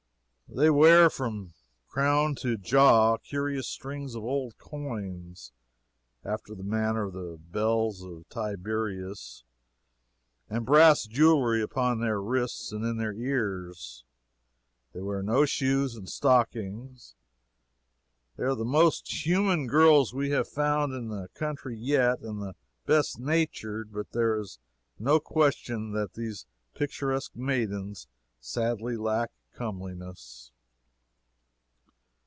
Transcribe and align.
They 0.53 0.69
wear, 0.69 1.09
from 1.09 1.53
crown 1.87 2.35
to 2.41 2.57
jaw, 2.57 3.15
curious 3.15 3.69
strings 3.69 4.15
of 4.15 4.25
old 4.25 4.57
coins, 4.57 5.53
after 6.25 6.53
the 6.53 6.61
manner 6.65 7.03
of 7.03 7.13
the 7.13 7.37
belles 7.39 8.03
of 8.03 8.27
Tiberias, 8.27 9.45
and 10.49 10.65
brass 10.65 11.05
jewelry 11.05 11.61
upon 11.61 12.01
their 12.01 12.19
wrists 12.19 12.73
and 12.73 12.83
in 12.83 12.97
their 12.97 13.13
ears. 13.13 14.03
They 14.91 14.99
wear 14.99 15.23
no 15.23 15.45
shoes 15.45 15.95
and 15.95 16.09
stockings. 16.09 17.15
They 18.35 18.43
are 18.43 18.53
the 18.57 18.65
most 18.65 19.25
human 19.25 19.67
girls 19.67 20.13
we 20.13 20.31
have 20.31 20.49
found 20.49 20.91
in 20.93 21.07
the 21.07 21.29
country 21.33 21.77
yet, 21.79 22.19
and 22.19 22.41
the 22.41 22.55
best 22.85 23.17
natured. 23.21 23.93
But 23.93 24.11
there 24.11 24.37
is 24.37 24.59
no 24.99 25.17
question 25.21 25.93
that 25.93 26.15
these 26.15 26.45
picturesque 26.75 27.37
maidens 27.37 28.09
sadly 28.41 28.97
lack 28.97 29.31
comeliness. 29.53 30.49